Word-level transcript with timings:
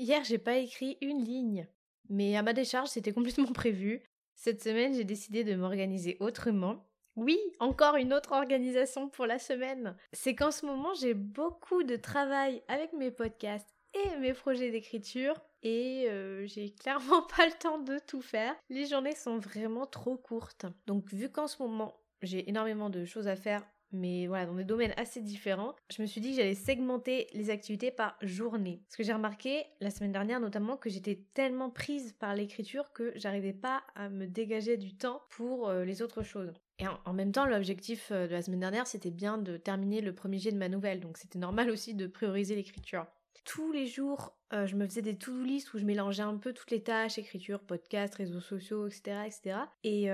Hier, 0.00 0.24
j'ai 0.24 0.38
pas 0.38 0.56
écrit 0.56 0.96
une 1.02 1.22
ligne. 1.22 1.68
Mais 2.08 2.34
à 2.34 2.42
ma 2.42 2.54
décharge, 2.54 2.88
c'était 2.88 3.12
complètement 3.12 3.52
prévu. 3.52 4.02
Cette 4.34 4.62
semaine, 4.62 4.94
j'ai 4.94 5.04
décidé 5.04 5.44
de 5.44 5.54
m'organiser 5.54 6.16
autrement. 6.20 6.88
Oui, 7.16 7.38
encore 7.58 7.96
une 7.96 8.14
autre 8.14 8.32
organisation 8.32 9.10
pour 9.10 9.26
la 9.26 9.38
semaine. 9.38 9.94
C'est 10.14 10.34
qu'en 10.34 10.52
ce 10.52 10.64
moment, 10.64 10.94
j'ai 10.94 11.12
beaucoup 11.12 11.82
de 11.82 11.96
travail 11.96 12.62
avec 12.66 12.94
mes 12.94 13.10
podcasts 13.10 13.74
et 13.92 14.16
mes 14.16 14.32
projets 14.32 14.70
d'écriture 14.70 15.34
et 15.62 16.06
euh, 16.08 16.46
j'ai 16.46 16.72
clairement 16.80 17.20
pas 17.36 17.44
le 17.44 17.52
temps 17.52 17.78
de 17.78 17.98
tout 17.98 18.22
faire. 18.22 18.56
Les 18.70 18.86
journées 18.86 19.14
sont 19.14 19.38
vraiment 19.38 19.84
trop 19.84 20.16
courtes. 20.16 20.64
Donc 20.86 21.12
vu 21.12 21.30
qu'en 21.30 21.46
ce 21.46 21.62
moment 21.62 21.94
j'ai 22.22 22.48
énormément 22.48 22.90
de 22.90 23.04
choses 23.04 23.28
à 23.28 23.36
faire, 23.36 23.66
mais 23.92 24.26
voilà, 24.26 24.46
dans 24.46 24.54
des 24.54 24.64
domaines 24.64 24.94
assez 24.96 25.20
différents, 25.20 25.74
je 25.90 26.02
me 26.02 26.06
suis 26.06 26.20
dit 26.20 26.30
que 26.30 26.36
j'allais 26.36 26.54
segmenter 26.54 27.26
les 27.32 27.50
activités 27.50 27.90
par 27.90 28.16
journée. 28.22 28.82
Parce 28.86 28.96
que 28.96 29.02
j'ai 29.02 29.12
remarqué 29.12 29.64
la 29.80 29.90
semaine 29.90 30.12
dernière 30.12 30.40
notamment 30.40 30.76
que 30.76 30.90
j'étais 30.90 31.24
tellement 31.34 31.70
prise 31.70 32.12
par 32.18 32.34
l'écriture 32.34 32.92
que 32.92 33.12
j'arrivais 33.16 33.52
pas 33.52 33.82
à 33.94 34.08
me 34.08 34.26
dégager 34.26 34.76
du 34.76 34.96
temps 34.96 35.22
pour 35.30 35.68
euh, 35.68 35.84
les 35.84 36.02
autres 36.02 36.22
choses. 36.22 36.52
Et 36.78 36.84
en, 37.04 37.12
même 37.12 37.32
temps, 37.32 37.46
l'objectif 37.46 38.08
euh, 38.10 38.26
de 38.26 38.32
la 38.32 38.42
semaine 38.42 38.60
dernière, 38.60 38.86
c'était 38.86 39.10
bien 39.10 39.38
de 39.38 39.56
terminer 39.56 40.00
le 40.00 40.14
premier 40.14 40.38
jet 40.38 40.52
de 40.52 40.56
ma 40.56 40.68
nouvelle, 40.68 41.00
donc 41.00 41.18
c'était 41.18 41.38
normal 41.38 41.70
aussi 41.70 41.94
de 41.94 42.06
prioriser 42.06 42.54
l'écriture. 42.54 43.06
Tous 43.44 43.72
les 43.72 43.86
jours, 43.86 44.36
euh, 44.52 44.66
je 44.66 44.76
me 44.76 44.86
faisais 44.86 45.02
des 45.02 45.16
to-do 45.16 45.42
list 45.42 45.74
où 45.74 45.78
je 45.78 45.84
mélangeais 45.84 46.22
un 46.22 46.36
peu 46.36 46.52
toutes 46.52 46.70
les 46.70 46.82
tâches, 46.82 47.18
écriture, 47.18 47.60
podcast, 47.60 48.14
réseaux 48.14 48.40
sociaux, 48.40 48.86
etc. 48.86 49.16
etc. 49.26 49.56
Et, 49.82 50.10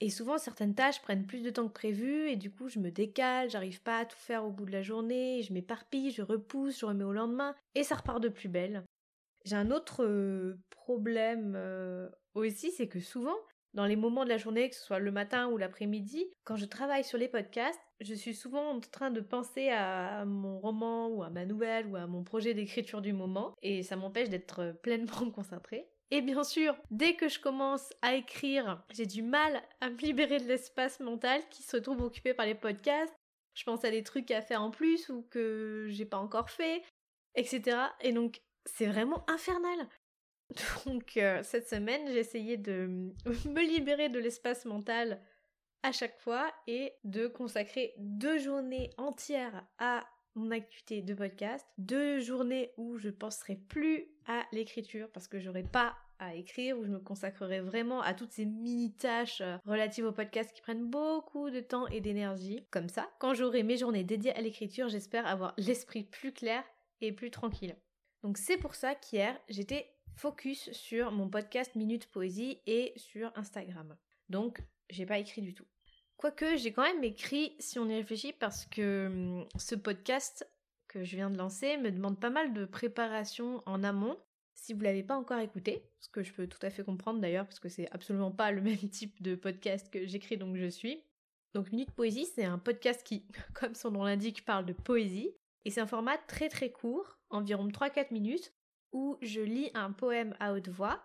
et 0.00 0.10
souvent, 0.10 0.38
certaines 0.38 0.74
tâches 0.74 1.02
prennent 1.02 1.26
plus 1.26 1.42
de 1.42 1.50
temps 1.50 1.66
que 1.66 1.72
prévu 1.72 2.28
et 2.28 2.36
du 2.36 2.50
coup, 2.50 2.68
je 2.68 2.78
me 2.78 2.90
décale, 2.90 3.50
j'arrive 3.50 3.82
pas 3.82 3.98
à 3.98 4.04
tout 4.04 4.16
faire 4.16 4.44
au 4.44 4.50
bout 4.50 4.64
de 4.64 4.72
la 4.72 4.82
journée, 4.82 5.42
je 5.42 5.52
m'éparpille, 5.52 6.10
je 6.10 6.22
repousse, 6.22 6.80
je 6.80 6.86
remets 6.86 7.04
au 7.04 7.12
lendemain 7.12 7.54
et 7.74 7.82
ça 7.82 7.96
repart 7.96 8.22
de 8.22 8.28
plus 8.28 8.48
belle. 8.48 8.84
J'ai 9.44 9.56
un 9.56 9.70
autre 9.70 10.56
problème 10.70 11.58
aussi, 12.34 12.70
c'est 12.70 12.88
que 12.88 13.00
souvent, 13.00 13.36
dans 13.74 13.86
les 13.86 13.96
moments 13.96 14.24
de 14.24 14.28
la 14.28 14.38
journée, 14.38 14.68
que 14.68 14.74
ce 14.74 14.84
soit 14.84 14.98
le 14.98 15.10
matin 15.10 15.48
ou 15.48 15.56
l'après-midi, 15.56 16.26
quand 16.44 16.56
je 16.56 16.64
travaille 16.64 17.04
sur 17.04 17.18
les 17.18 17.28
podcasts, 17.28 17.80
je 18.00 18.14
suis 18.14 18.34
souvent 18.34 18.70
en 18.70 18.80
train 18.80 19.10
de 19.10 19.20
penser 19.20 19.68
à 19.68 20.24
mon 20.24 20.58
roman 20.58 21.08
ou 21.08 21.22
à 21.22 21.30
ma 21.30 21.44
nouvelle 21.44 21.86
ou 21.86 21.96
à 21.96 22.06
mon 22.06 22.22
projet 22.22 22.54
d'écriture 22.54 23.02
du 23.02 23.12
moment 23.12 23.54
et 23.62 23.82
ça 23.82 23.96
m'empêche 23.96 24.28
d'être 24.30 24.74
pleinement 24.82 25.30
concentrée. 25.34 25.88
Et 26.10 26.22
bien 26.22 26.42
sûr, 26.42 26.74
dès 26.90 27.16
que 27.16 27.28
je 27.28 27.38
commence 27.38 27.92
à 28.00 28.14
écrire, 28.14 28.82
j'ai 28.90 29.04
du 29.04 29.22
mal 29.22 29.62
à 29.80 29.90
me 29.90 29.98
libérer 29.98 30.38
de 30.38 30.46
l'espace 30.46 31.00
mental 31.00 31.42
qui 31.50 31.62
se 31.62 31.76
trouve 31.76 32.02
occupé 32.02 32.32
par 32.32 32.46
les 32.46 32.54
podcasts. 32.54 33.14
Je 33.54 33.64
pense 33.64 33.84
à 33.84 33.90
des 33.90 34.02
trucs 34.02 34.30
à 34.30 34.40
faire 34.40 34.62
en 34.62 34.70
plus 34.70 35.10
ou 35.10 35.22
que 35.30 35.86
j'ai 35.88 36.06
pas 36.06 36.16
encore 36.16 36.48
fait, 36.48 36.82
etc. 37.34 37.76
Et 38.00 38.12
donc, 38.12 38.40
c'est 38.64 38.86
vraiment 38.86 39.28
infernal. 39.28 39.88
Donc 40.86 41.16
euh, 41.16 41.42
cette 41.42 41.68
semaine, 41.68 42.06
j'ai 42.06 42.20
essayé 42.20 42.56
de 42.56 42.86
me 43.46 43.60
libérer 43.60 44.08
de 44.08 44.18
l'espace 44.18 44.64
mental 44.64 45.20
à 45.82 45.92
chaque 45.92 46.18
fois 46.18 46.50
et 46.66 46.94
de 47.04 47.26
consacrer 47.26 47.94
deux 47.98 48.38
journées 48.38 48.90
entières 48.96 49.66
à 49.78 50.06
mon 50.38 50.50
activité 50.50 51.02
de 51.02 51.14
podcast, 51.14 51.66
deux 51.76 52.20
journées 52.20 52.72
où 52.76 52.96
je 52.96 53.10
penserai 53.10 53.56
plus 53.56 54.06
à 54.26 54.44
l'écriture 54.52 55.08
parce 55.12 55.28
que 55.28 55.38
j'aurai 55.38 55.62
pas 55.62 55.96
à 56.18 56.34
écrire, 56.34 56.78
où 56.78 56.84
je 56.84 56.90
me 56.90 56.98
consacrerai 56.98 57.60
vraiment 57.60 58.00
à 58.00 58.14
toutes 58.14 58.32
ces 58.32 58.44
mini 58.44 58.92
tâches 58.92 59.40
euh, 59.40 59.56
relatives 59.66 60.04
au 60.04 60.12
podcast 60.12 60.52
qui 60.52 60.60
prennent 60.60 60.86
beaucoup 60.86 61.50
de 61.50 61.60
temps 61.60 61.86
et 61.88 62.00
d'énergie. 62.00 62.66
Comme 62.70 62.88
ça, 62.88 63.08
quand 63.18 63.34
j'aurai 63.34 63.62
mes 63.62 63.76
journées 63.76 64.04
dédiées 64.04 64.34
à 64.34 64.40
l'écriture, 64.40 64.88
j'espère 64.88 65.26
avoir 65.26 65.54
l'esprit 65.58 66.04
plus 66.04 66.32
clair 66.32 66.64
et 67.00 67.12
plus 67.12 67.30
tranquille. 67.30 67.76
Donc 68.22 68.36
c'est 68.36 68.56
pour 68.56 68.74
ça 68.74 68.94
qu'hier, 68.94 69.38
j'étais 69.48 69.90
focus 70.16 70.72
sur 70.72 71.12
mon 71.12 71.28
podcast 71.28 71.76
Minute 71.76 72.06
Poésie 72.10 72.60
et 72.66 72.92
sur 72.96 73.30
Instagram. 73.36 73.96
Donc, 74.28 74.60
j'ai 74.90 75.06
pas 75.06 75.18
écrit 75.18 75.42
du 75.42 75.54
tout. 75.54 75.66
Quoique, 76.18 76.56
j'ai 76.56 76.72
quand 76.72 76.82
même 76.82 77.04
écrit 77.04 77.54
si 77.60 77.78
on 77.78 77.88
y 77.88 77.94
réfléchit 77.94 78.32
parce 78.32 78.66
que 78.66 79.06
hum, 79.06 79.46
ce 79.56 79.76
podcast 79.76 80.50
que 80.88 81.04
je 81.04 81.14
viens 81.14 81.30
de 81.30 81.38
lancer 81.38 81.76
me 81.76 81.92
demande 81.92 82.18
pas 82.18 82.28
mal 82.28 82.52
de 82.52 82.64
préparation 82.64 83.62
en 83.66 83.84
amont. 83.84 84.18
Si 84.52 84.74
vous 84.74 84.80
l'avez 84.80 85.04
pas 85.04 85.16
encore 85.16 85.38
écouté, 85.38 85.84
ce 86.00 86.08
que 86.08 86.24
je 86.24 86.32
peux 86.32 86.48
tout 86.48 86.58
à 86.62 86.70
fait 86.70 86.82
comprendre 86.82 87.20
d'ailleurs 87.20 87.44
parce 87.44 87.60
que 87.60 87.68
c'est 87.68 87.88
absolument 87.92 88.32
pas 88.32 88.50
le 88.50 88.60
même 88.62 88.88
type 88.90 89.22
de 89.22 89.36
podcast 89.36 89.90
que 89.92 90.08
j'écris 90.08 90.36
donc 90.36 90.56
je 90.56 90.66
suis. 90.66 91.04
Donc 91.54 91.70
Minute 91.70 91.92
Poésie, 91.92 92.26
c'est 92.26 92.44
un 92.44 92.58
podcast 92.58 93.04
qui, 93.04 93.24
comme 93.54 93.76
son 93.76 93.92
nom 93.92 94.02
l'indique, 94.02 94.44
parle 94.44 94.66
de 94.66 94.72
poésie. 94.72 95.30
Et 95.64 95.70
c'est 95.70 95.80
un 95.80 95.86
format 95.86 96.18
très 96.18 96.48
très 96.48 96.72
court, 96.72 97.20
environ 97.30 97.68
3-4 97.68 98.12
minutes, 98.12 98.52
où 98.90 99.18
je 99.22 99.40
lis 99.40 99.70
un 99.74 99.92
poème 99.92 100.34
à 100.40 100.52
haute 100.52 100.68
voix 100.68 101.00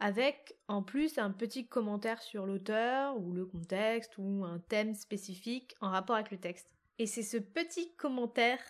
avec 0.00 0.56
en 0.68 0.82
plus 0.82 1.18
un 1.18 1.30
petit 1.30 1.66
commentaire 1.66 2.22
sur 2.22 2.46
l'auteur 2.46 3.18
ou 3.18 3.32
le 3.32 3.46
contexte 3.46 4.18
ou 4.18 4.44
un 4.44 4.58
thème 4.58 4.94
spécifique 4.94 5.74
en 5.80 5.90
rapport 5.90 6.16
avec 6.16 6.30
le 6.30 6.38
texte. 6.38 6.74
Et 6.98 7.06
c'est 7.06 7.22
ce 7.22 7.36
petit 7.36 7.94
commentaire 7.96 8.60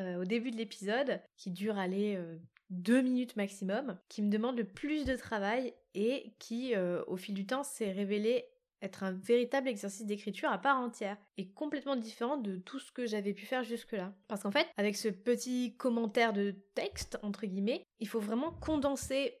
euh, 0.00 0.20
au 0.20 0.24
début 0.24 0.50
de 0.50 0.56
l'épisode 0.56 1.20
qui 1.36 1.50
dure 1.50 1.78
aller 1.78 2.16
euh, 2.16 2.36
deux 2.70 3.02
minutes 3.02 3.36
maximum, 3.36 3.98
qui 4.08 4.22
me 4.22 4.30
demande 4.30 4.56
le 4.56 4.64
plus 4.64 5.04
de 5.04 5.16
travail 5.16 5.74
et 5.94 6.32
qui 6.38 6.74
euh, 6.74 7.02
au 7.06 7.16
fil 7.16 7.34
du 7.34 7.46
temps 7.46 7.64
s'est 7.64 7.90
révélé 7.90 8.46
être 8.82 9.02
un 9.02 9.12
véritable 9.12 9.68
exercice 9.68 10.06
d'écriture 10.06 10.50
à 10.50 10.58
part 10.58 10.78
entière 10.78 11.16
et 11.36 11.48
complètement 11.48 11.96
différent 11.96 12.36
de 12.36 12.56
tout 12.56 12.78
ce 12.78 12.92
que 12.92 13.06
j'avais 13.06 13.34
pu 13.34 13.44
faire 13.44 13.62
jusque-là. 13.62 14.14
Parce 14.28 14.42
qu'en 14.42 14.50
fait, 14.50 14.68
avec 14.76 14.96
ce 14.96 15.08
petit 15.08 15.76
commentaire 15.76 16.32
de 16.32 16.52
texte, 16.74 17.18
entre 17.22 17.46
guillemets, 17.46 17.84
il 17.98 18.08
faut 18.08 18.20
vraiment 18.20 18.52
condenser 18.52 19.34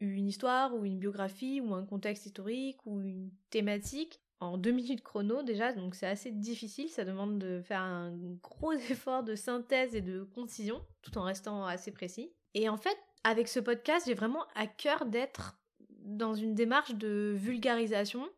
une 0.00 0.28
histoire 0.28 0.74
ou 0.74 0.84
une 0.84 0.98
biographie 0.98 1.60
ou 1.60 1.74
un 1.74 1.84
contexte 1.84 2.26
historique 2.26 2.84
ou 2.86 3.00
une 3.00 3.30
thématique 3.50 4.20
en 4.40 4.56
deux 4.56 4.70
minutes 4.70 5.02
chrono 5.02 5.42
déjà, 5.42 5.72
donc 5.72 5.94
c'est 5.94 6.06
assez 6.06 6.30
difficile, 6.30 6.88
ça 6.88 7.04
demande 7.04 7.38
de 7.38 7.60
faire 7.60 7.80
un 7.80 8.12
gros 8.42 8.72
effort 8.90 9.24
de 9.24 9.34
synthèse 9.34 9.94
et 9.94 10.00
de 10.00 10.22
concision, 10.22 10.80
tout 11.02 11.18
en 11.18 11.24
restant 11.24 11.64
assez 11.66 11.90
précis. 11.90 12.32
Et 12.54 12.68
en 12.68 12.76
fait, 12.76 12.96
avec 13.24 13.48
ce 13.48 13.60
podcast, 13.60 14.06
j'ai 14.06 14.14
vraiment 14.14 14.44
à 14.54 14.66
cœur 14.66 15.06
d'être 15.06 15.58
dans 15.90 16.34
une 16.34 16.54
démarche 16.54 16.94
de 16.94 17.34
vulgarisation 17.36 18.28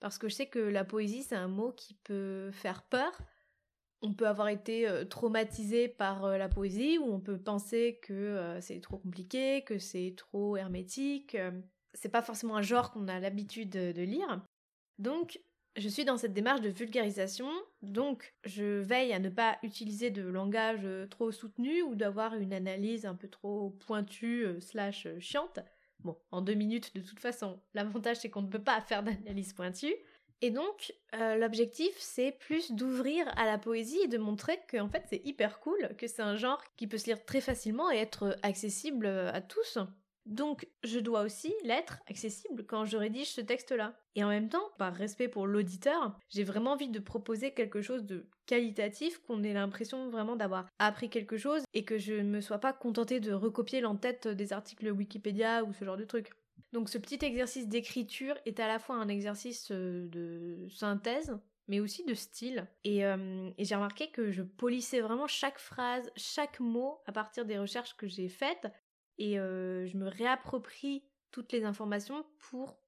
parce 0.00 0.18
que 0.18 0.28
je 0.28 0.34
sais 0.34 0.46
que 0.46 0.58
la 0.58 0.84
poésie, 0.84 1.22
c'est 1.22 1.34
un 1.34 1.48
mot 1.48 1.72
qui 1.72 1.94
peut 2.04 2.50
faire 2.52 2.82
peur. 2.82 3.18
On 4.00 4.12
peut 4.12 4.28
avoir 4.28 4.48
été 4.48 4.88
euh, 4.88 5.04
traumatisé 5.04 5.88
par 5.88 6.24
euh, 6.24 6.38
la 6.38 6.48
poésie, 6.48 6.98
ou 6.98 7.12
on 7.12 7.20
peut 7.20 7.38
penser 7.38 7.98
que 8.02 8.12
euh, 8.12 8.60
c'est 8.60 8.80
trop 8.80 8.98
compliqué, 8.98 9.62
que 9.62 9.78
c'est 9.78 10.14
trop 10.16 10.56
hermétique. 10.56 11.36
c'est 11.94 12.08
pas 12.08 12.22
forcément 12.22 12.56
un 12.56 12.62
genre 12.62 12.92
qu'on 12.92 13.08
a 13.08 13.18
l'habitude 13.18 13.70
de 13.70 14.02
lire. 14.02 14.40
Donc, 14.98 15.40
je 15.76 15.88
suis 15.88 16.04
dans 16.04 16.16
cette 16.16 16.32
démarche 16.32 16.60
de 16.60 16.70
vulgarisation, 16.70 17.48
donc 17.82 18.34
je 18.44 18.80
veille 18.80 19.12
à 19.12 19.20
ne 19.20 19.28
pas 19.28 19.58
utiliser 19.62 20.10
de 20.10 20.22
langage 20.22 20.86
trop 21.08 21.30
soutenu 21.30 21.82
ou 21.82 21.94
d'avoir 21.94 22.34
une 22.34 22.52
analyse 22.52 23.06
un 23.06 23.14
peu 23.14 23.28
trop 23.28 23.70
pointue 23.86 24.46
slash 24.60 25.06
chiante. 25.20 25.60
Bon, 26.00 26.16
en 26.32 26.42
deux 26.42 26.54
minutes 26.54 26.94
de 26.96 27.00
toute 27.00 27.20
façon, 27.20 27.60
l'avantage 27.74 28.18
c'est 28.18 28.30
qu'on 28.30 28.42
ne 28.42 28.48
peut 28.48 28.62
pas 28.62 28.80
faire 28.80 29.04
d'analyse 29.04 29.52
pointue. 29.52 29.94
Et 30.40 30.50
donc, 30.50 30.94
euh, 31.14 31.36
l'objectif 31.36 31.90
c'est 31.98 32.32
plus 32.32 32.72
d'ouvrir 32.72 33.26
à 33.36 33.44
la 33.44 33.58
poésie 33.58 34.00
et 34.04 34.08
de 34.08 34.18
montrer 34.18 34.60
qu'en 34.70 34.88
fait 34.88 35.04
c'est 35.08 35.20
hyper 35.24 35.60
cool, 35.60 35.90
que 35.98 36.06
c'est 36.06 36.22
un 36.22 36.36
genre 36.36 36.62
qui 36.76 36.86
peut 36.86 36.98
se 36.98 37.06
lire 37.06 37.24
très 37.24 37.40
facilement 37.40 37.90
et 37.90 37.96
être 37.96 38.36
accessible 38.42 39.06
à 39.06 39.40
tous. 39.40 39.78
Donc, 40.28 40.68
je 40.84 40.98
dois 40.98 41.22
aussi 41.22 41.54
l'être 41.64 42.00
accessible 42.06 42.66
quand 42.66 42.84
je 42.84 42.98
rédige 42.98 43.32
ce 43.32 43.40
texte-là. 43.40 43.94
Et 44.14 44.22
en 44.22 44.28
même 44.28 44.50
temps, 44.50 44.70
par 44.76 44.92
respect 44.94 45.26
pour 45.26 45.46
l'auditeur, 45.46 46.18
j'ai 46.28 46.44
vraiment 46.44 46.72
envie 46.72 46.90
de 46.90 46.98
proposer 46.98 47.52
quelque 47.52 47.80
chose 47.80 48.04
de 48.04 48.26
qualitatif, 48.44 49.18
qu'on 49.22 49.42
ait 49.42 49.54
l'impression 49.54 50.10
vraiment 50.10 50.36
d'avoir 50.36 50.66
appris 50.78 51.08
quelque 51.08 51.38
chose 51.38 51.62
et 51.72 51.84
que 51.86 51.96
je 51.96 52.12
ne 52.12 52.28
me 52.28 52.42
sois 52.42 52.58
pas 52.58 52.74
contentée 52.74 53.20
de 53.20 53.32
recopier 53.32 53.80
l'en-tête 53.80 54.28
des 54.28 54.52
articles 54.52 54.90
Wikipédia 54.90 55.64
ou 55.64 55.72
ce 55.72 55.86
genre 55.86 55.96
de 55.96 56.04
trucs. 56.04 56.30
Donc 56.72 56.88
ce 56.88 56.98
petit 56.98 57.18
exercice 57.24 57.66
d'écriture 57.66 58.36
est 58.44 58.60
à 58.60 58.68
la 58.68 58.78
fois 58.78 58.96
un 58.96 59.08
exercice 59.08 59.70
euh, 59.70 60.06
de 60.08 60.68
synthèse, 60.68 61.38
mais 61.66 61.80
aussi 61.80 62.04
de 62.04 62.14
style. 62.14 62.66
Et, 62.84 63.04
euh, 63.04 63.50
et 63.56 63.64
j'ai 63.64 63.74
remarqué 63.74 64.10
que 64.10 64.30
je 64.30 64.42
polissais 64.42 65.00
vraiment 65.00 65.26
chaque 65.26 65.58
phrase, 65.58 66.10
chaque 66.16 66.60
mot 66.60 67.00
à 67.06 67.12
partir 67.12 67.46
des 67.46 67.58
recherches 67.58 67.96
que 67.96 68.06
j'ai 68.06 68.28
faites, 68.28 68.68
et 69.18 69.38
euh, 69.38 69.86
je 69.86 69.96
me 69.96 70.08
réapproprie 70.08 71.04
toutes 71.30 71.52
les 71.52 71.64
informations 71.64 72.24
pour 72.38 72.78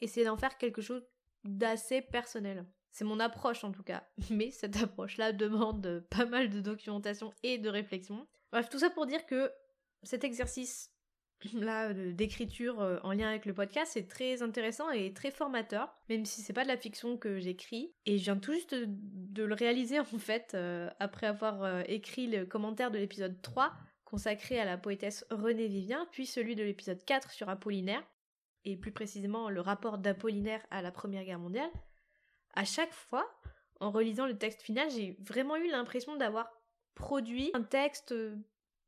essayer 0.00 0.26
d'en 0.26 0.36
faire 0.36 0.56
quelque 0.58 0.82
chose 0.82 1.06
d'assez 1.44 2.02
personnel. 2.02 2.66
C'est 2.90 3.04
mon 3.04 3.20
approche 3.20 3.64
en 3.64 3.72
tout 3.72 3.82
cas. 3.82 4.08
Mais 4.30 4.50
cette 4.50 4.76
approche-là 4.76 5.32
demande 5.32 6.06
pas 6.10 6.26
mal 6.26 6.50
de 6.50 6.60
documentation 6.60 7.32
et 7.42 7.58
de 7.58 7.68
réflexion. 7.68 8.26
Bref, 8.50 8.68
tout 8.68 8.78
ça 8.78 8.90
pour 8.90 9.06
dire 9.06 9.26
que 9.26 9.52
cet 10.02 10.24
exercice 10.24 10.92
là 11.54 11.92
d'écriture 11.92 12.80
euh, 12.80 12.98
en 13.02 13.12
lien 13.12 13.28
avec 13.28 13.46
le 13.46 13.54
podcast 13.54 13.92
c'est 13.94 14.08
très 14.08 14.42
intéressant 14.42 14.90
et 14.90 15.12
très 15.12 15.30
formateur 15.30 15.94
même 16.08 16.24
si 16.24 16.42
c'est 16.42 16.52
pas 16.52 16.64
de 16.64 16.68
la 16.68 16.76
fiction 16.76 17.16
que 17.16 17.38
j'écris 17.38 17.92
et 18.06 18.18
je 18.18 18.24
viens 18.24 18.36
tout 18.36 18.52
juste 18.52 18.74
de, 18.74 19.44
le 19.44 19.54
réaliser 19.54 20.00
en 20.00 20.04
fait 20.04 20.52
euh, 20.54 20.90
après 20.98 21.26
avoir 21.26 21.62
euh, 21.62 21.82
écrit 21.86 22.26
le 22.26 22.44
commentaire 22.44 22.90
de 22.90 22.98
l'épisode 22.98 23.40
3 23.42 23.72
consacré 24.04 24.58
à 24.58 24.64
la 24.64 24.78
poétesse 24.78 25.24
Renée 25.30 25.68
Vivien 25.68 26.06
puis 26.10 26.26
celui 26.26 26.56
de 26.56 26.64
l'épisode 26.64 27.04
4 27.04 27.30
sur 27.30 27.48
Apollinaire 27.48 28.02
et 28.64 28.76
plus 28.76 28.92
précisément 28.92 29.48
le 29.48 29.60
rapport 29.60 29.98
d'Apollinaire 29.98 30.64
à 30.70 30.82
la 30.82 30.90
Première 30.90 31.24
Guerre 31.24 31.38
mondiale 31.38 31.70
à 32.58 32.64
chaque 32.64 32.92
fois, 32.92 33.30
en 33.78 33.92
relisant 33.92 34.26
le 34.26 34.36
texte 34.36 34.62
final, 34.62 34.90
j'ai 34.90 35.16
vraiment 35.20 35.54
eu 35.54 35.68
l'impression 35.68 36.16
d'avoir 36.16 36.50
produit 36.96 37.52
un 37.54 37.62
texte, 37.62 38.12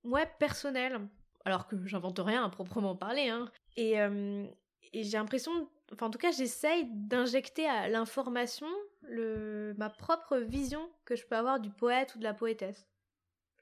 ouais, 0.02 0.28
personnel. 0.40 1.08
Alors 1.44 1.66
que 1.66 1.86
j'invente 1.86 2.18
rien 2.18 2.44
à 2.44 2.48
proprement 2.50 2.96
parler, 2.96 3.28
hein. 3.28 3.50
Et, 3.76 4.00
euh, 4.00 4.46
et 4.92 5.04
j'ai 5.04 5.16
l'impression, 5.16 5.68
enfin 5.92 6.06
en 6.06 6.10
tout 6.10 6.18
cas 6.18 6.32
j'essaye 6.32 6.86
d'injecter 6.92 7.66
à 7.66 7.88
l'information 7.88 8.68
le, 9.02 9.74
ma 9.78 9.88
propre 9.88 10.36
vision 10.38 10.90
que 11.04 11.16
je 11.16 11.26
peux 11.26 11.36
avoir 11.36 11.60
du 11.60 11.70
poète 11.70 12.14
ou 12.14 12.18
de 12.18 12.24
la 12.24 12.34
poétesse. 12.34 12.86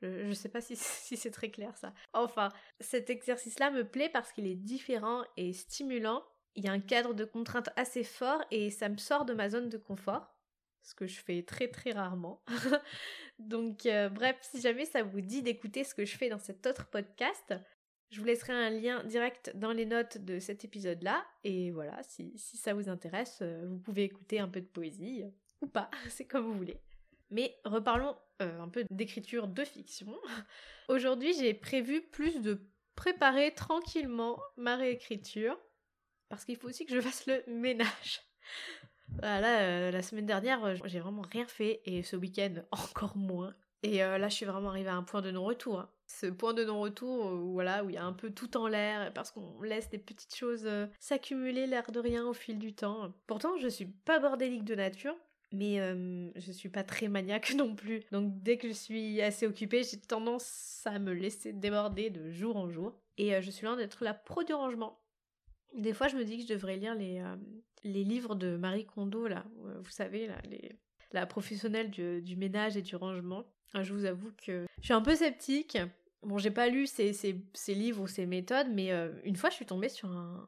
Je, 0.01 0.27
je 0.27 0.33
sais 0.33 0.49
pas 0.49 0.61
si, 0.61 0.77
si 0.77 1.17
c'est 1.17 1.31
très 1.31 1.51
clair 1.51 1.77
ça. 1.77 1.93
Enfin, 2.13 2.49
cet 2.81 3.11
exercice-là 3.11 3.71
me 3.71 3.85
plaît 3.85 4.11
parce 4.13 4.33
qu'il 4.33 4.47
est 4.47 4.57
différent 4.57 5.23
et 5.37 5.53
stimulant 5.53 6.25
il 6.59 6.65
y 6.65 6.69
a 6.69 6.73
un 6.73 6.81
cadre 6.81 7.15
de 7.15 7.25
contrainte 7.25 7.71
assez 7.77 8.03
fort 8.03 8.43
et 8.51 8.71
ça 8.71 8.89
me 8.89 8.97
sort 8.97 9.25
de 9.25 9.33
ma 9.33 9.49
zone 9.49 9.69
de 9.69 9.79
confort, 9.79 10.35
ce 10.83 10.93
que 10.93 11.07
je 11.07 11.21
fais 11.21 11.45
très 11.45 11.69
très 11.69 11.93
rarement. 11.93 12.43
Donc 13.39 13.87
euh, 13.87 14.09
bref, 14.09 14.37
si 14.43 14.61
jamais 14.61 14.85
ça 14.85 15.03
vous 15.03 15.21
dit 15.21 15.43
d'écouter 15.43 15.85
ce 15.85 15.95
que 15.95 16.05
je 16.05 16.17
fais 16.17 16.29
dans 16.29 16.39
cet 16.39 16.67
autre 16.67 16.87
podcast, 16.89 17.55
je 18.11 18.19
vous 18.19 18.27
laisserai 18.27 18.53
un 18.53 18.71
lien 18.71 19.05
direct 19.05 19.53
dans 19.55 19.73
les 19.73 19.87
notes 19.87 20.19
de 20.19 20.39
cet 20.39 20.65
épisode-là. 20.65 21.25
Et 21.45 21.71
voilà, 21.71 22.03
si, 22.03 22.37
ça 22.39 22.75
vous 22.75 22.89
intéresse, 22.89 23.39
euh, 23.43 23.67
vous 23.69 23.79
pouvez 23.79 24.05
écouter 24.05 24.41
un 24.41 24.49
peu 24.49 24.61
de 24.61 24.67
poésie 24.67 25.25
ou 25.61 25.67
pas, 25.67 25.91
c'est 26.09 26.25
comme 26.25 26.45
vous 26.45 26.57
voulez. 26.57 26.81
Mais 27.31 27.59
reparlons 27.65 28.17
euh, 28.41 28.61
un 28.61 28.69
peu 28.69 28.85
d'écriture 28.91 29.47
de 29.47 29.65
fiction. 29.65 30.17
Aujourd'hui, 30.89 31.35
j'ai 31.35 31.55
prévu 31.55 32.01
plus 32.01 32.41
de 32.41 32.61
préparer 32.95 33.55
tranquillement 33.55 34.41
ma 34.57 34.77
réécriture 34.77 35.57
parce 36.29 36.45
qu'il 36.45 36.57
faut 36.57 36.69
aussi 36.69 36.87
que 36.87 36.95
je 36.95 37.01
fasse 37.01 37.27
le 37.27 37.43
ménage. 37.47 38.23
Voilà, 39.21 39.61
euh, 39.63 39.91
la 39.91 40.03
semaine 40.03 40.27
dernière, 40.27 40.65
euh, 40.65 40.75
j'ai 40.85 41.01
vraiment 41.01 41.23
rien 41.23 41.47
fait 41.47 41.81
et 41.85 42.03
ce 42.03 42.17
week-end 42.17 42.55
encore 42.71 43.17
moins. 43.17 43.55
Et 43.83 44.03
euh, 44.03 44.19
là, 44.19 44.29
je 44.29 44.35
suis 44.35 44.47
vraiment 44.47 44.71
arrivée 44.71 44.91
à 44.91 44.97
un 44.97 45.03
point 45.03 45.23
de 45.23 45.31
non-retour. 45.31 45.81
Hein. 45.81 45.91
Ce 46.07 46.27
point 46.27 46.55
de 46.55 46.65
non-retour 46.65 47.31
voilà, 47.53 47.85
où 47.85 47.91
il 47.91 47.95
y 47.95 47.99
a 47.99 48.05
un 48.05 48.13
peu 48.13 48.31
tout 48.31 48.57
en 48.57 48.67
l'air 48.67 49.13
parce 49.13 49.31
qu'on 49.31 49.61
laisse 49.63 49.91
des 49.91 49.99
petites 49.99 50.35
choses 50.35 50.67
s'accumuler 50.99 51.67
l'air 51.67 51.93
de 51.93 52.01
rien 52.01 52.27
au 52.27 52.33
fil 52.33 52.59
du 52.59 52.75
temps. 52.75 53.13
Pourtant, 53.27 53.59
je 53.59 53.69
suis 53.69 53.85
pas 53.85 54.19
bordélique 54.19 54.65
de 54.65 54.75
nature, 54.75 55.15
mais 55.53 55.77
je 56.35 56.51
suis 56.51 56.71
pas 56.71 56.83
très 56.83 57.09
maniaque 57.09 57.53
non 57.57 57.75
plus. 57.75 58.01
Donc 58.11 58.43
dès 58.43 58.57
que 58.57 58.69
je 58.69 58.73
suis 58.73 59.21
assez 59.21 59.47
occupée, 59.47 59.83
j'ai 59.85 60.01
tendance 60.01 60.81
à 60.87 60.99
me 60.99 61.13
laisser 61.13 61.53
déborder 61.53 62.09
de 62.09 62.31
jour 62.31 62.57
en 62.57 62.71
jour. 62.71 62.99
Et 63.19 63.43
je 63.43 63.51
suis 63.51 63.67
loin 63.67 63.77
d'être 63.77 64.03
la 64.03 64.15
pro 64.15 64.45
du 64.45 64.55
rangement. 64.55 64.99
Des 65.75 65.93
fois, 65.93 66.09
je 66.09 66.17
me 66.17 66.25
dis 66.25 66.39
que 66.39 66.43
je 66.43 66.55
devrais 66.55 66.77
lire 66.77 66.95
les, 66.95 67.21
euh, 67.21 67.37
les 67.85 68.05
livres 68.05 68.35
de 68.35 68.57
Marie 68.57 68.87
Kondo, 68.87 69.27
là, 69.27 69.45
euh, 69.67 69.79
vous 69.81 69.91
savez, 69.91 70.27
là, 70.27 70.41
la 71.13 71.27
professionnelle 71.27 71.91
du, 71.91 72.23
du, 72.23 72.37
ménage 72.37 72.77
et 72.77 72.83
du 72.83 72.97
rangement. 72.97 73.45
Ah, 73.75 73.83
je 73.83 73.93
vous 73.93 74.05
avoue 74.05 74.31
que 74.45 74.67
je 74.81 74.85
suis 74.85 74.95
un 74.95 75.03
peu 75.03 75.15
sceptique. 75.15 75.79
Bon, 76.23 76.39
j'ai 76.39 76.51
pas 76.51 76.69
lu 76.69 76.87
ces, 76.87 77.13
ces, 77.13 77.41
ces, 77.55 77.75
livres 77.75 78.03
ou 78.03 78.07
ces 78.07 78.27
méthodes, 78.27 78.69
mais 78.73 78.93
euh, 78.93 79.13
une 79.25 79.37
fois, 79.37 79.51
je 79.51 79.57
suis 79.57 79.67
tombée 79.67 79.89
sur 79.89 80.11
un, 80.11 80.47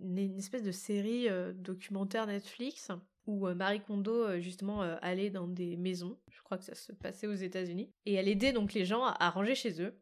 une 0.00 0.38
espèce 0.38 0.62
de 0.62 0.72
série 0.72 1.26
documentaire 1.54 2.26
Netflix 2.26 2.90
où 3.26 3.46
Marie 3.48 3.80
Kondo, 3.80 4.38
justement, 4.40 4.82
allait 5.02 5.30
dans 5.30 5.48
des 5.48 5.76
maisons. 5.76 6.16
Je 6.30 6.40
crois 6.42 6.58
que 6.58 6.64
ça 6.64 6.74
se 6.74 6.92
passait 6.92 7.26
aux 7.26 7.34
États-Unis. 7.34 7.90
Et 8.06 8.14
elle 8.14 8.28
aidait 8.28 8.52
donc 8.52 8.72
les 8.72 8.84
gens 8.84 9.04
à 9.04 9.30
ranger 9.30 9.56
chez 9.56 9.82
eux. 9.82 9.98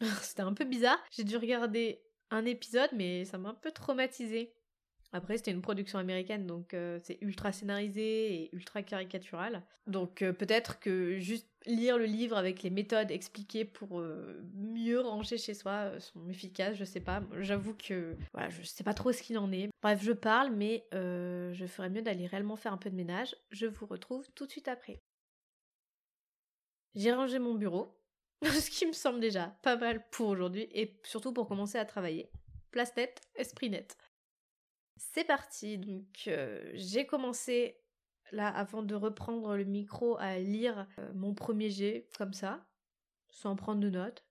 C'était 0.22 0.42
un 0.42 0.54
peu 0.54 0.64
bizarre. 0.64 0.98
J'ai 1.10 1.24
dû 1.24 1.36
regarder 1.36 2.02
un 2.30 2.44
épisode, 2.44 2.90
mais 2.92 3.24
ça 3.24 3.38
m'a 3.38 3.50
un 3.50 3.54
peu 3.54 3.70
traumatisé. 3.70 4.52
Après, 5.14 5.36
c'était 5.36 5.52
une 5.52 5.62
production 5.62 6.00
américaine, 6.00 6.44
donc 6.44 6.74
euh, 6.74 6.98
c'est 7.04 7.18
ultra 7.20 7.52
scénarisé 7.52 8.34
et 8.34 8.50
ultra 8.52 8.82
caricatural. 8.82 9.62
Donc 9.86 10.22
euh, 10.22 10.32
peut-être 10.32 10.80
que 10.80 11.20
juste 11.20 11.48
lire 11.66 11.98
le 11.98 12.06
livre 12.06 12.36
avec 12.36 12.64
les 12.64 12.70
méthodes 12.70 13.12
expliquées 13.12 13.64
pour 13.64 14.00
euh, 14.00 14.42
mieux 14.54 15.00
ranger 15.00 15.38
chez 15.38 15.54
soi 15.54 16.00
sont 16.00 16.28
efficaces, 16.28 16.76
je 16.76 16.84
sais 16.84 16.98
pas. 16.98 17.22
J'avoue 17.38 17.74
que 17.74 18.16
je 18.48 18.66
sais 18.66 18.82
pas 18.82 18.92
trop 18.92 19.12
ce 19.12 19.22
qu'il 19.22 19.38
en 19.38 19.52
est. 19.52 19.68
Bref, 19.82 20.02
je 20.02 20.10
parle, 20.10 20.50
mais 20.52 20.84
je 20.92 21.64
ferais 21.68 21.90
mieux 21.90 22.02
d'aller 22.02 22.26
réellement 22.26 22.56
faire 22.56 22.72
un 22.72 22.78
peu 22.78 22.90
de 22.90 22.96
ménage. 22.96 23.36
Je 23.50 23.66
vous 23.66 23.86
retrouve 23.86 24.26
tout 24.34 24.46
de 24.46 24.50
suite 24.50 24.66
après. 24.66 25.00
J'ai 26.96 27.12
rangé 27.12 27.38
mon 27.38 27.54
bureau, 27.54 27.96
ce 28.60 28.70
qui 28.70 28.86
me 28.86 28.92
semble 28.92 29.20
déjà 29.20 29.56
pas 29.62 29.76
mal 29.76 30.04
pour 30.10 30.28
aujourd'hui 30.28 30.68
et 30.72 30.98
surtout 31.02 31.32
pour 31.32 31.48
commencer 31.48 31.78
à 31.78 31.84
travailler. 31.84 32.30
Place 32.70 32.94
nette, 32.96 33.20
esprit 33.36 33.70
net. 33.70 33.96
C'est 34.96 35.24
parti, 35.24 35.78
donc 35.78 36.24
euh, 36.28 36.70
j'ai 36.74 37.06
commencé 37.06 37.80
là 38.32 38.48
avant 38.48 38.82
de 38.82 38.94
reprendre 38.94 39.56
le 39.56 39.64
micro 39.64 40.16
à 40.18 40.38
lire 40.38 40.86
euh, 40.98 41.12
mon 41.14 41.34
premier 41.34 41.70
jet 41.70 42.08
comme 42.18 42.32
ça, 42.32 42.66
sans 43.30 43.56
prendre 43.56 43.80
de 43.80 43.90
notes. 43.90 44.24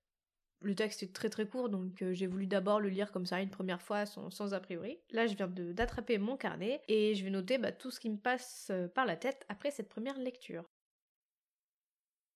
Le 0.62 0.76
texte 0.76 1.04
est 1.04 1.14
très 1.14 1.30
très 1.30 1.48
court 1.48 1.70
donc 1.70 2.02
euh, 2.02 2.14
j'ai 2.14 2.28
voulu 2.28 2.48
d'abord 2.48 2.80
le 2.80 2.90
lire 2.90 3.12
comme 3.12 3.26
ça 3.26 3.42
une 3.42 3.50
première 3.50 3.82
fois 3.82 4.06
sans, 4.06 4.54
a 4.54 4.60
priori. 4.60 5.00
Là 5.12 5.28
je 5.28 5.36
viens 5.36 5.48
d'attraper 5.48 6.18
mon 6.18 6.38
carnet 6.38 6.82
et 6.88 7.16
je 7.16 7.24
vais 7.24 7.32
noter 7.32 7.58
bah, 7.58 7.72
tout 7.72 7.92
ce 7.92 8.00
qui 8.00 8.10
me 8.10 8.18
passe 8.18 8.72
par 8.94 9.06
la 9.06 9.18
tête 9.18 9.46
après 9.50 9.72
cette 9.72 9.90
première 9.90 10.18
lecture. 10.18 10.64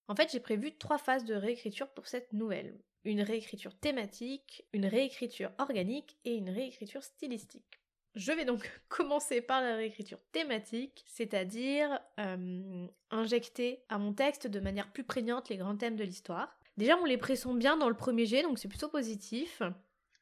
En 0.07 0.15
fait, 0.15 0.31
j'ai 0.31 0.39
prévu 0.39 0.77
trois 0.77 0.97
phases 0.97 1.25
de 1.25 1.35
réécriture 1.35 1.89
pour 1.89 2.07
cette 2.07 2.31
nouvelle. 2.33 2.79
Une 3.03 3.21
réécriture 3.21 3.75
thématique, 3.75 4.65
une 4.73 4.85
réécriture 4.85 5.51
organique 5.57 6.17
et 6.25 6.35
une 6.35 6.49
réécriture 6.49 7.03
stylistique. 7.03 7.79
Je 8.15 8.31
vais 8.31 8.45
donc 8.45 8.69
commencer 8.89 9.41
par 9.41 9.61
la 9.61 9.75
réécriture 9.75 10.19
thématique, 10.31 11.03
c'est-à-dire 11.07 11.99
euh, 12.19 12.87
injecter 13.11 13.83
à 13.89 13.97
mon 13.97 14.13
texte 14.13 14.47
de 14.47 14.59
manière 14.59 14.91
plus 14.91 15.03
prégnante 15.03 15.49
les 15.49 15.57
grands 15.57 15.77
thèmes 15.77 15.95
de 15.95 16.03
l'histoire. 16.03 16.57
Déjà, 16.77 16.97
on 16.97 17.05
les 17.05 17.17
pressent 17.17 17.47
bien 17.47 17.77
dans 17.77 17.89
le 17.89 17.95
premier 17.95 18.25
jet, 18.25 18.43
donc 18.43 18.59
c'est 18.59 18.67
plutôt 18.67 18.89
positif. 18.89 19.61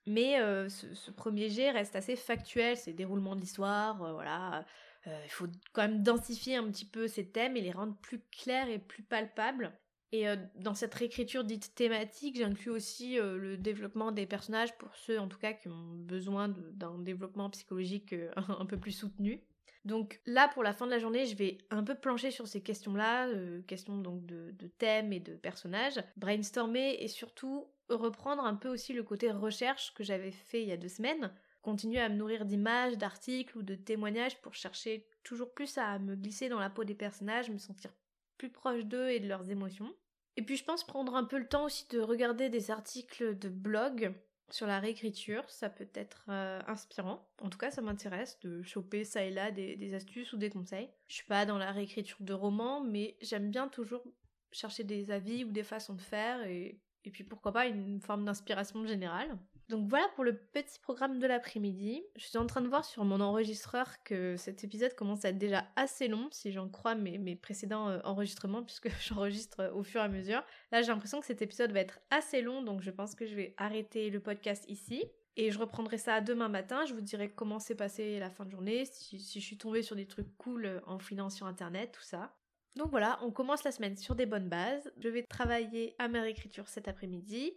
Mais 0.08 0.40
euh, 0.40 0.70
ce, 0.70 1.10
premier 1.12 1.50
jet 1.50 1.72
reste 1.72 1.96
assez 1.96 2.16
factuel, 2.16 2.78
c'est 2.78 2.94
déroulement 2.94 3.36
de 3.36 3.42
l'histoire, 3.42 4.02
euh, 4.04 4.14
voilà. 4.14 4.64
Euh, 5.08 5.22
il 5.24 5.32
faut 5.32 5.48
quand 5.74 5.84
même 5.84 6.04
densifier 6.04 6.56
un 6.56 6.70
petit 6.70 6.86
peu 6.86 7.08
ces 7.08 7.28
thèmes 7.28 7.58
et 7.58 7.62
les 7.62 7.72
rendre 7.72 7.96
plus 7.98 8.20
clairs 8.32 8.70
et 8.70 8.80
plus 8.80 9.04
palpables. 9.04 9.72
Et 10.12 10.28
euh, 10.28 10.36
dans 10.56 10.74
cette 10.74 10.94
réécriture 10.94 11.44
dite 11.44 11.76
thématique, 11.76 12.38
j'inclus 12.38 12.72
aussi 12.72 13.20
euh, 13.20 13.38
le 13.38 13.58
développement 13.58 14.12
des 14.12 14.26
personnages 14.26 14.76
pour 14.78 14.96
ceux 14.96 15.20
en 15.20 15.28
tout 15.28 15.40
cas 15.40 15.54
qui 15.54 15.68
ont 15.68 15.96
besoin 15.96 16.48
d'un 16.50 17.00
développement 17.00 17.50
psychologique 17.50 18.16
un 18.36 18.66
peu 18.66 18.78
plus 18.78 18.92
soutenu. 18.92 19.44
Donc 19.84 20.20
là, 20.26 20.48
pour 20.48 20.64
la 20.64 20.74
fin 20.74 20.88
de 20.88 20.92
la 20.92 20.98
journée, 20.98 21.28
je 21.28 21.36
vais 21.36 21.60
un 21.70 21.84
peu 21.84 21.94
plancher 21.94 22.32
sur 22.32 22.48
ces 22.48 22.62
questions-là, 22.62 23.30
questions 23.68 24.00
donc 24.00 24.26
de, 24.26 24.50
de, 24.58 24.66
thèmes 24.66 25.14
et 25.14 25.20
de 25.20 25.36
personnages, 25.36 26.02
brainstormer 26.18 26.98
et 27.02 27.08
surtout 27.08 27.68
reprendre 27.90 28.44
un 28.44 28.56
peu 28.56 28.68
aussi 28.68 28.94
le 28.94 29.04
côté 29.04 29.30
recherche 29.30 29.94
que 29.94 30.04
j'avais 30.04 30.32
fait 30.32 30.64
il 30.64 30.70
y 30.70 30.72
a 30.72 30.78
deux 30.78 30.90
semaines, 30.90 31.32
continuer 31.66 32.00
à 32.00 32.10
me 32.10 32.16
nourrir 32.16 32.46
d'images, 32.46 32.96
d'articles 32.96 33.58
ou 33.58 33.64
de 33.64 33.74
témoignages 33.74 34.40
pour 34.42 34.54
chercher 34.54 35.10
toujours 35.24 35.52
plus 35.52 35.80
à 35.80 35.98
me 35.98 36.16
glisser 36.16 36.48
dans 36.48 36.60
la 36.60 36.70
peau 36.70 36.84
des 36.84 36.94
personnages, 36.94 37.50
me 37.50 37.58
sentir 37.58 37.92
plus 38.38 38.52
proche 38.52 38.86
d'eux 38.86 39.10
et 39.10 39.20
de 39.20 39.28
leurs 39.28 39.50
émotions. 39.50 39.92
Et 40.38 40.44
puis 40.44 40.58
je 40.58 40.64
pense 40.64 40.86
prendre 40.86 41.16
un 41.16 41.24
peu 41.24 41.40
le 41.40 41.48
temps 41.48 41.66
aussi 41.66 41.88
de 41.90 42.00
regarder 42.00 42.50
des 42.50 42.70
articles 42.70 43.38
de 43.40 43.50
blog 43.50 44.14
sur 44.52 44.68
la 44.68 44.80
réécriture, 44.80 45.50
ça 45.50 45.72
peut 45.72 45.90
être 45.96 46.26
euh, 46.30 46.62
inspirant. 46.68 47.28
En 47.42 47.50
tout 47.50 47.58
cas, 47.58 47.72
ça 47.72 47.82
m'intéresse 47.82 48.40
de 48.42 48.62
choper 48.62 49.04
ça 49.04 49.24
et 49.24 49.32
là 49.32 49.50
des, 49.50 49.94
astuces 49.96 50.34
ou 50.34 50.38
des 50.38 50.52
conseils. 50.52 50.92
Je 51.08 51.16
suis 51.16 51.26
pas 51.26 51.48
dans 51.48 51.58
la 51.58 51.72
réécriture 51.72 52.18
de 52.20 52.34
romans, 52.34 52.80
mais 52.82 53.18
j'aime 53.22 53.50
bien 53.50 53.68
toujours 53.70 54.04
chercher 54.52 54.84
des 54.84 55.10
avis 55.10 55.44
ou 55.46 55.52
des 55.52 55.64
façons 55.64 55.96
de 55.96 56.02
faire 56.02 56.46
et 56.46 56.80
puis 57.12 57.24
pourquoi 57.24 57.54
pas 57.54 57.66
une 57.66 58.02
forme 58.02 58.24
d'inspiration 58.24 58.86
générale. 58.86 59.36
Donc 59.70 59.90
voilà 59.90 60.08
pour 60.16 60.24
le 60.24 60.36
petit 60.36 60.80
programme 60.80 61.18
de 61.18 61.26
l'après-midi. 61.26 62.04
Je 62.16 62.26
suis 62.26 62.38
en 62.38 62.46
train 62.46 62.62
de 62.62 62.68
voir 62.68 62.86
sur 62.86 63.04
mon 63.04 63.20
enregistreur 63.20 64.04
que 64.04 64.38
cet 64.38 64.64
épisode 64.64 64.94
commence 64.94 65.26
à 65.26 65.30
être 65.30 65.40
déjà 65.40 65.66
assez 65.76 66.08
long, 66.08 66.28
si 66.32 66.52
j'en 66.52 66.70
crois 66.70 66.94
mes, 66.94 67.36
précédents 67.36 67.90
euh, 67.90 68.00
enregistrements, 68.04 68.64
puisque 68.66 68.90
j'enregistre 69.02 69.72
au 69.74 69.84
fur 69.84 70.02
et 70.02 70.04
à 70.04 70.08
mesure. 70.08 70.44
Là, 70.72 70.82
j'ai 70.84 70.90
l'impression 70.90 71.20
que 71.20 71.26
cet 71.26 71.42
épisode 71.42 71.72
va 71.72 71.80
être 71.80 72.00
assez 72.12 72.42
long, 72.42 72.62
donc 72.62 72.82
je 72.82 72.92
pense 72.92 73.16
que 73.16 73.26
je 73.26 73.36
vais 73.36 73.56
arrêter 73.58 74.12
le 74.12 74.20
podcast 74.20 74.66
ici. 74.68 75.04
Et 75.38 75.52
je 75.52 75.60
reprendrai 75.60 75.98
ça 75.98 76.22
demain 76.22 76.48
matin. 76.48 76.86
Je 76.86 76.94
vous 76.94 77.02
dirai 77.02 77.30
comment 77.30 77.60
s'est 77.60 77.76
passé 77.76 78.20
la 78.20 78.30
fin 78.30 78.46
de 78.46 78.52
journée, 78.52 78.86
si, 78.86 79.20
je 79.20 79.46
suis 79.46 79.58
tombée 79.58 79.82
sur 79.82 79.96
des 79.96 80.06
trucs 80.06 80.38
cool 80.38 80.82
en 80.86 81.00
finance 81.00 81.36
sur 81.36 81.48
internet, 81.48 81.92
tout 81.92 82.04
ça. 82.04 82.34
Donc 82.76 82.90
voilà, 82.90 83.18
on 83.22 83.32
commence 83.32 83.64
la 83.64 83.72
semaine 83.72 83.98
sur 83.98 84.16
des 84.16 84.26
bonnes 84.26 84.50
bases. 84.50 84.92
Je 84.98 85.10
vais 85.10 85.24
travailler 85.24 85.96
à 85.98 86.08
ma 86.08 86.22
réécriture 86.22 86.68
cet 86.68 86.88
après-midi. 86.88 87.54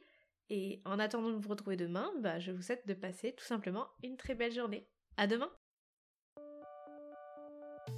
Et 0.50 0.80
en 0.84 0.98
attendant 0.98 1.30
de 1.30 1.36
vous 1.36 1.48
retrouver 1.48 1.76
demain, 1.76 2.10
bah, 2.20 2.38
je 2.38 2.52
vous 2.52 2.62
souhaite 2.62 2.86
de 2.86 2.94
passer 2.94 3.32
tout 3.32 3.44
simplement 3.44 3.88
une 4.02 4.16
très 4.16 4.34
belle 4.34 4.52
journée. 4.52 4.88
À 5.16 5.26
demain 5.26 5.50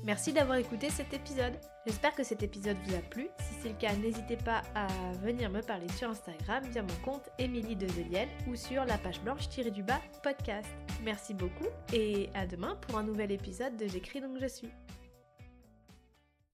Merci 0.04 0.32
d'avoir 0.32 0.56
écouté 0.56 0.88
cet 0.88 1.12
épisode. 1.12 1.52
J'espère 1.86 2.14
que 2.14 2.22
cet 2.22 2.42
épisode 2.42 2.76
vous 2.84 2.94
a 2.94 3.00
plu. 3.00 3.28
Si 3.38 3.54
c'est 3.60 3.68
le 3.68 3.74
cas, 3.74 3.94
n'hésitez 3.96 4.36
pas 4.36 4.62
à 4.74 4.86
venir 5.22 5.50
me 5.50 5.60
parler 5.60 5.88
sur 5.90 6.08
Instagram 6.08 6.64
via 6.70 6.82
mon 6.82 6.94
compte 7.04 7.28
Émilie 7.38 7.76
Dezeliel 7.76 8.28
ou 8.48 8.56
sur 8.56 8.84
la 8.84 8.98
page 8.98 9.20
blanche-du-bas 9.20 10.00
podcast. 10.22 10.68
Merci 11.02 11.34
beaucoup 11.34 11.68
et 11.92 12.30
à 12.34 12.46
demain 12.46 12.76
pour 12.76 12.98
un 12.98 13.02
nouvel 13.02 13.30
épisode 13.30 13.76
de 13.76 13.86
J'écris 13.86 14.20
donc 14.20 14.38
je 14.40 14.46
suis. 14.46 14.70